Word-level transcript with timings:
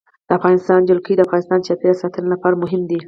د 0.27 0.29
افغانستان 0.39 0.79
جلکو 0.89 1.11
د 1.15 1.21
افغانستان 1.27 1.57
د 1.59 1.65
چاپیریال 1.67 2.01
ساتنې 2.03 2.27
لپاره 2.33 2.55
مهم 2.63 2.81
دي. 2.89 2.99